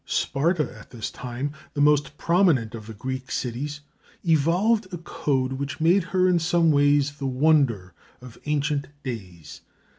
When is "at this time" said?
0.79-1.51